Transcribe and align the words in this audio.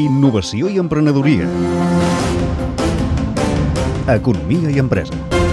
Innovació 0.00 0.70
i 0.72 0.78
emprenedoria. 0.80 1.48
Economia 4.08 4.70
i 4.72 4.80
empresa. 4.80 5.49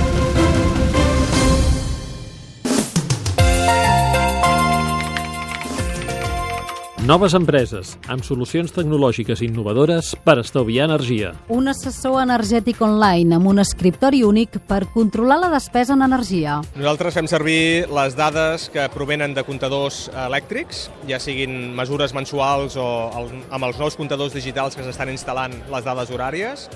Noves 7.07 7.37
empreses, 7.37 7.93
amb 8.11 8.25
solucions 8.27 8.73
tecnològiques 8.75 9.39
innovadores 9.45 10.09
per 10.25 10.41
estalviar 10.41 10.89
energia. 10.89 11.29
Un 11.55 11.71
assessor 11.71 12.17
energètic 12.19 12.81
online 12.83 13.37
amb 13.37 13.47
un 13.47 13.63
escriptori 13.63 14.25
únic 14.27 14.57
per 14.67 14.81
controlar 14.91 15.37
la 15.39 15.51
despesa 15.53 15.95
en 15.95 16.03
energia. 16.03 16.57
Nosaltres 16.75 17.15
fem 17.15 17.29
servir 17.31 17.87
les 17.95 18.17
dades 18.19 18.67
que 18.73 18.89
provenen 18.91 19.37
de 19.37 19.45
comptadors 19.47 20.09
elèctrics, 20.25 20.89
ja 21.07 21.21
siguin 21.23 21.71
mesures 21.79 22.11
mensuals 22.11 22.75
o 22.75 22.89
el, 23.21 23.31
amb 23.55 23.69
els 23.69 23.79
nous 23.79 23.95
comptadors 23.95 24.35
digitals 24.35 24.75
que 24.75 24.83
s'estan 24.83 25.15
instal·lant 25.15 25.55
les 25.71 25.87
dades 25.87 26.11
horàries. 26.11 26.67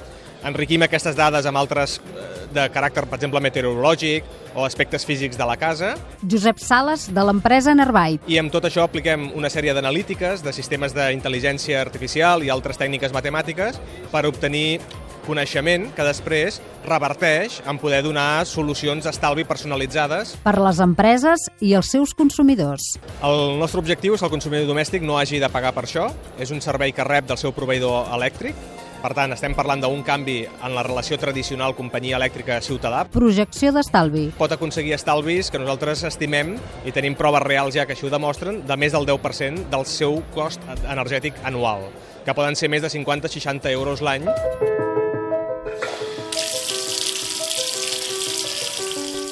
Enriquim 0.47 0.81
aquestes 0.81 1.13
dades 1.17 1.45
amb 1.45 1.59
altres 1.59 1.99
eh, 2.01 2.29
de 2.53 2.63
caràcter, 2.73 3.05
per 3.05 3.19
exemple, 3.19 3.41
meteorològic 3.43 4.25
o 4.55 4.65
aspectes 4.65 5.05
físics 5.05 5.37
de 5.37 5.45
la 5.47 5.57
casa. 5.57 5.93
Josep 6.25 6.59
Sales, 6.59 7.07
de 7.13 7.25
l'empresa 7.27 7.75
Nerbyte. 7.77 8.25
I 8.31 8.41
amb 8.41 8.51
tot 8.53 8.65
això 8.67 8.87
apliquem 8.87 9.29
una 9.37 9.51
sèrie 9.53 9.75
d'analítiques, 9.77 10.41
de 10.43 10.53
sistemes 10.55 10.97
d'intel·ligència 10.97 11.79
artificial 11.81 12.43
i 12.43 12.49
altres 12.49 12.81
tècniques 12.81 13.13
matemàtiques 13.13 13.79
per 14.11 14.25
obtenir 14.27 14.81
coneixement 15.21 15.85
que 15.93 16.05
després 16.05 16.57
reverteix 16.87 17.59
en 17.69 17.77
poder 17.77 18.01
donar 18.01 18.43
solucions 18.49 19.05
d'estalvi 19.05 19.45
personalitzades. 19.45 20.33
Per 20.41 20.57
les 20.57 20.81
empreses 20.81 21.45
i 21.61 21.75
els 21.77 21.93
seus 21.93 22.15
consumidors. 22.17 22.95
El 23.21 23.59
nostre 23.61 23.83
objectiu 23.83 24.17
és 24.17 24.21
que 24.21 24.27
el 24.27 24.33
consumidor 24.33 24.65
domèstic 24.69 25.05
no 25.05 25.19
hagi 25.21 25.39
de 25.39 25.49
pagar 25.53 25.75
per 25.77 25.85
això. 25.85 26.09
És 26.41 26.49
un 26.49 26.65
servei 26.65 26.95
que 26.97 27.05
rep 27.05 27.29
del 27.29 27.37
seu 27.37 27.53
proveïdor 27.53 28.09
elèctric 28.17 28.80
per 29.01 29.15
tant, 29.17 29.33
estem 29.33 29.55
parlant 29.57 29.81
d'un 29.81 30.03
canvi 30.05 30.43
en 30.45 30.75
la 30.75 30.83
relació 30.85 31.17
tradicional 31.17 31.73
companyia 31.77 32.19
elèctrica-ciutadà. 32.19 33.07
Projecció 33.11 33.71
d'estalvi. 33.73 34.27
Pot 34.37 34.53
aconseguir 34.53 34.93
estalvis 34.97 35.49
que 35.49 35.61
nosaltres 35.61 36.05
estimem 36.11 36.53
i 36.85 36.93
tenim 36.93 37.17
proves 37.17 37.41
reals 37.47 37.73
ja 37.77 37.87
que 37.87 37.95
així 37.97 38.05
ho 38.05 38.13
demostren, 38.13 38.61
de 38.67 38.77
més 38.77 38.93
del 38.93 39.09
10% 39.09 39.65
del 39.73 39.87
seu 39.89 40.21
cost 40.35 40.61
energètic 40.85 41.41
anual, 41.49 41.87
que 42.25 42.37
poden 42.37 42.55
ser 42.55 42.69
més 42.69 42.85
de 42.85 42.93
50-60 42.93 43.73
euros 43.73 44.05
l'any. 44.05 44.29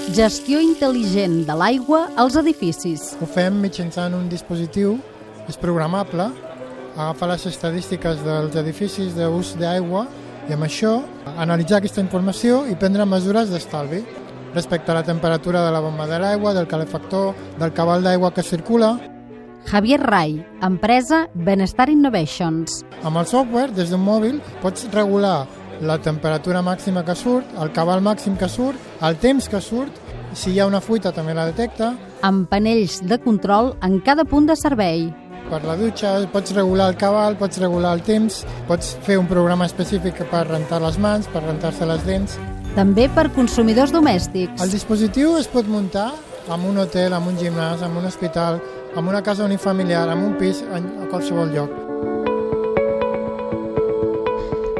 Gestió 0.09 0.57
intel·ligent 0.57 1.43
de 1.45 1.55
l'aigua 1.55 2.07
als 2.17 2.33
edificis. 2.41 3.11
Ho 3.21 3.27
fem 3.29 3.61
mitjançant 3.61 4.17
un 4.17 4.25
dispositiu, 4.31 4.97
és 5.45 5.57
programable, 5.61 6.31
agafar 6.99 7.29
les 7.31 7.45
estadístiques 7.47 8.19
dels 8.25 8.55
edificis 8.59 9.13
d'ús 9.15 9.53
d'aigua 9.59 10.03
i 10.49 10.55
amb 10.55 10.65
això 10.67 10.97
analitzar 11.37 11.79
aquesta 11.79 12.03
informació 12.03 12.65
i 12.67 12.75
prendre 12.75 13.05
mesures 13.07 13.51
d'estalvi 13.53 14.01
respecte 14.53 14.91
a 14.91 14.97
la 14.97 15.05
temperatura 15.07 15.63
de 15.63 15.71
la 15.71 15.79
bomba 15.79 16.07
de 16.09 16.19
l'aigua, 16.19 16.53
del 16.53 16.67
calefactor, 16.67 17.35
del 17.59 17.71
cabal 17.73 18.03
d'aigua 18.03 18.33
que 18.33 18.43
circula. 18.43 18.97
Javier 19.69 19.99
Rai, 20.01 20.39
empresa 20.65 21.27
Benestar 21.35 21.89
Innovations. 21.89 22.81
Amb 23.03 23.21
el 23.21 23.27
software, 23.29 23.71
des 23.71 23.93
d'un 23.93 24.03
mòbil, 24.03 24.41
pots 24.63 24.89
regular 24.91 25.45
la 25.79 25.99
temperatura 26.01 26.63
màxima 26.65 27.05
que 27.05 27.15
surt, 27.15 27.47
el 27.61 27.71
cabal 27.71 28.01
màxim 28.03 28.35
que 28.35 28.49
surt, 28.49 28.79
el 29.05 29.15
temps 29.21 29.47
que 29.47 29.61
surt, 29.61 29.93
si 30.33 30.51
hi 30.51 30.59
ha 30.59 30.67
una 30.67 30.81
fuita 30.81 31.13
també 31.15 31.37
la 31.37 31.47
detecta. 31.47 31.93
Amb 32.25 32.49
panells 32.49 32.99
de 33.05 33.21
control 33.21 33.75
en 33.85 33.99
cada 34.01 34.25
punt 34.25 34.49
de 34.49 34.57
servei. 34.59 35.07
Per 35.49 35.63
la 35.65 35.73
dutxa 35.79 36.11
pots 36.29 36.53
regular 36.53 36.91
el 36.91 36.97
cabal, 37.01 37.33
pots 37.39 37.57
regular 37.57 37.95
el 37.97 38.03
temps, 38.05 38.43
pots 38.69 38.91
fer 39.07 39.17
un 39.17 39.25
programa 39.25 39.65
específic 39.65 40.21
per 40.29 40.43
rentar 40.45 40.77
les 40.83 41.01
mans, 41.01 41.25
per 41.33 41.41
rentar-se 41.41 41.89
les 41.89 42.05
dents. 42.05 42.37
També 42.75 43.07
per 43.17 43.31
consumidors 43.33 43.89
domèstics. 43.95 44.61
El 44.61 44.69
dispositiu 44.69 45.39
es 45.41 45.49
pot 45.49 45.65
muntar 45.65 46.11
en 46.53 46.69
un 46.69 46.77
hotel, 46.85 47.17
en 47.17 47.33
un 47.33 47.41
gimnàs, 47.41 47.81
en 47.81 47.97
un 47.97 48.05
hospital, 48.05 48.61
en 48.95 49.07
una 49.07 49.25
casa 49.25 49.49
unifamiliar, 49.49 50.07
en 50.13 50.27
un 50.29 50.37
pis, 50.37 50.61
a 50.69 51.09
qualsevol 51.09 51.55
lloc. 51.57 51.88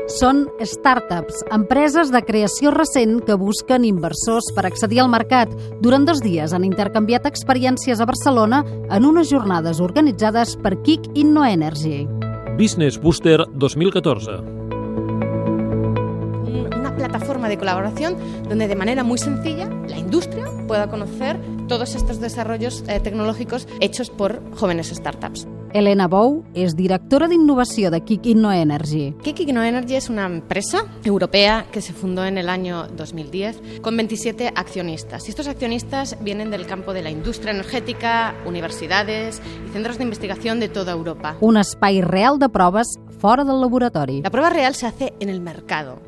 Són 0.10 0.48
startups, 0.66 1.44
empreses 1.54 2.10
de 2.10 2.24
creació 2.26 2.72
recent 2.74 3.20
que 3.28 3.36
busquen 3.38 3.84
inversors 3.86 4.48
per 4.58 4.64
accedir 4.66 5.04
al 5.04 5.12
mercat. 5.14 5.52
Durant 5.86 6.08
dos 6.08 6.24
dies 6.26 6.56
han 6.56 6.66
intercanviat 6.66 7.28
experiències 7.30 8.02
a 8.02 8.08
Barcelona 8.10 8.64
en 8.90 9.06
unes 9.06 9.30
jornades 9.30 9.78
organitzades 9.86 10.56
per 10.64 10.80
Kick 10.82 11.06
InnoEnergy. 11.14 12.08
Business 12.58 12.98
Booster 12.98 13.46
2014 13.54 14.58
una 16.80 16.96
plataforma 16.96 17.48
de 17.48 17.58
colaboración 17.58 18.18
donde 18.48 18.68
de 18.68 18.76
manera 18.76 19.04
muy 19.04 19.18
sencilla 19.18 19.70
la 19.88 19.98
industria 19.98 20.46
pueda 20.68 20.90
conocer 20.90 21.40
todos 21.68 21.96
estos 21.96 22.20
desarrollos 22.20 22.84
eh, 22.88 23.00
tecnológicos 23.00 23.68
hechos 23.80 24.10
por 24.10 24.42
jóvenes 24.56 24.88
startups. 24.88 25.48
Elena 25.74 26.08
Bou 26.10 26.44
és 26.58 26.74
directora 26.76 27.28
d'innovació 27.30 27.92
de 27.94 28.00
Kik 28.02 28.26
InnoEnergy. 28.32 29.14
Kik 29.24 29.44
InnoEnergy 29.46 29.96
es 29.96 30.10
una 30.10 30.26
empresa 30.26 30.86
europea 31.04 31.68
que 31.72 31.82
se 31.82 31.94
fundó 31.94 32.26
en 32.26 32.38
el 32.38 32.50
año 32.50 32.88
2010 32.88 33.82
con 33.82 33.96
27 33.96 34.52
accionistas. 34.56 35.28
Y 35.28 35.30
estos 35.30 35.48
accionistas 35.48 36.18
vienen 36.22 36.50
del 36.52 36.66
campo 36.66 36.94
de 36.94 37.04
la 37.04 37.12
industria 37.12 37.52
energètica, 37.52 38.34
universidades 38.46 39.42
y 39.68 39.72
centros 39.72 39.98
de 39.98 40.04
investigación 40.06 40.60
de 40.60 40.70
toda 40.70 40.92
Europa. 40.92 41.38
Un 41.42 41.58
espai 41.58 42.02
real 42.02 42.40
de 42.40 42.50
proves 42.50 42.88
fora 43.20 43.44
del 43.44 43.62
laboratori. 43.62 44.22
La 44.22 44.32
prueba 44.32 44.50
real 44.50 44.76
se 44.76 44.88
hace 44.88 45.14
en 45.20 45.30
el 45.30 45.42
mercado. 45.42 46.00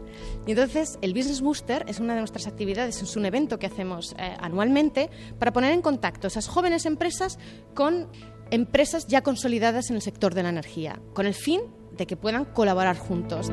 Y 0.47 0.51
entonces 0.51 0.97
el 1.01 1.13
Business 1.13 1.41
Booster 1.41 1.85
es 1.87 1.99
una 1.99 2.13
de 2.13 2.19
nuestras 2.19 2.47
actividades, 2.47 3.01
es 3.01 3.15
un 3.15 3.25
evento 3.25 3.59
que 3.59 3.67
hacemos 3.67 4.15
eh, 4.17 4.35
anualmente 4.39 5.09
para 5.37 5.53
poner 5.53 5.71
en 5.71 5.81
contacto 5.81 6.27
esas 6.27 6.47
jóvenes 6.47 6.85
empresas 6.87 7.37
con 7.75 8.07
empresas 8.51 9.07
ya 9.07 9.21
consolidadas 9.21 9.89
en 9.89 9.95
el 9.95 10.01
sector 10.01 10.35
de 10.35 10.43
la 10.43 10.49
energía, 10.49 10.99
con 11.13 11.25
el 11.25 11.33
fin 11.33 11.61
de 11.97 12.05
que 12.05 12.17
puedan 12.17 12.45
colaborar 12.45 12.97
juntos. 12.97 13.49